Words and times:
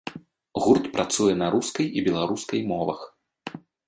Гурт 0.63 0.87
працуе 0.95 1.33
на 1.41 1.49
рускай 1.55 1.85
і 2.01 2.05
беларускай 2.07 2.61
мовах. 2.73 2.99